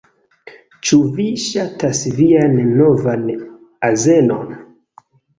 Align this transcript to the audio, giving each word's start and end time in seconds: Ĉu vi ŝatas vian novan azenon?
Ĉu 0.87 0.97
vi 1.17 1.25
ŝatas 1.47 1.99
vian 2.19 2.55
novan 2.79 3.27
azenon? 3.91 4.57